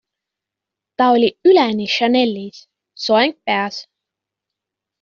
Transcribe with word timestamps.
Ta 0.97 1.05
oli 1.15 1.29
üleni 1.49 1.87
Chanelis, 1.97 2.57
soeng 3.05 3.33
peas. 3.45 3.75